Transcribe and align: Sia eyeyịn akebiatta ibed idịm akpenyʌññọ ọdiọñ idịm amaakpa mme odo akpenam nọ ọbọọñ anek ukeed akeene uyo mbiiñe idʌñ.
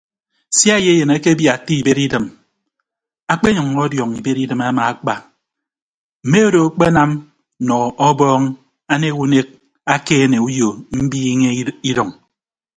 Sia 0.57 0.75
eyeyịn 0.79 1.11
akebiatta 1.15 1.71
ibed 1.79 1.97
idịm 2.05 2.25
akpenyʌññọ 3.33 3.79
ọdiọñ 3.85 4.09
idịm 4.43 4.61
amaakpa 4.69 5.13
mme 6.23 6.39
odo 6.47 6.61
akpenam 6.67 7.11
nọ 7.67 7.77
ọbọọñ 8.07 8.43
anek 8.93 9.15
ukeed 9.23 9.47
akeene 9.95 10.37
uyo 10.47 10.67
mbiiñe 10.97 11.49
idʌñ. 11.89 12.09